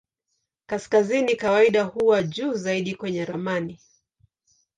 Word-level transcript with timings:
Kaskazini 0.65 1.35
kawaida 1.35 1.83
huwa 1.83 2.23
juu 2.23 2.53
zaidi 2.53 2.95
kwenye 2.95 3.25
ramani. 3.25 3.79